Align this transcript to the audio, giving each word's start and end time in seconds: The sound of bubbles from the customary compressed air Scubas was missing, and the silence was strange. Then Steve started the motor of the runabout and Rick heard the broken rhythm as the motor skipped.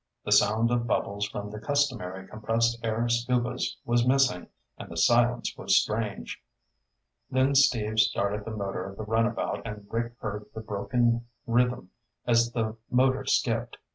The 0.25 0.31
sound 0.31 0.71
of 0.71 0.87
bubbles 0.87 1.27
from 1.27 1.51
the 1.51 1.59
customary 1.59 2.27
compressed 2.27 2.79
air 2.83 3.07
Scubas 3.07 3.77
was 3.85 4.03
missing, 4.07 4.47
and 4.75 4.89
the 4.89 4.97
silence 4.97 5.55
was 5.55 5.77
strange. 5.77 6.41
Then 7.29 7.53
Steve 7.53 7.99
started 7.99 8.43
the 8.43 8.49
motor 8.49 8.83
of 8.83 8.97
the 8.97 9.03
runabout 9.05 9.61
and 9.63 9.85
Rick 9.91 10.13
heard 10.19 10.47
the 10.55 10.61
broken 10.61 11.27
rhythm 11.45 11.91
as 12.25 12.51
the 12.51 12.77
motor 12.89 13.25
skipped. 13.27 13.77